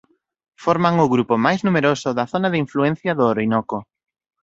[0.63, 3.77] Forman o grupo máis numeroso da zona de influencia do Orinoco.